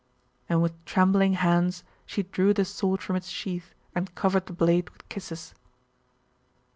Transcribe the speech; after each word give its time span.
And 0.49 0.63
with 0.63 0.83
trembling 0.83 1.33
hands 1.33 1.83
she 2.07 2.23
drew 2.23 2.55
the 2.55 2.65
sword 2.65 3.03
from 3.03 3.15
its 3.17 3.29
sheath 3.29 3.75
and 3.93 4.15
covered 4.15 4.47
the 4.47 4.51
blade 4.53 4.89
with 4.89 5.07
kisses. 5.09 5.53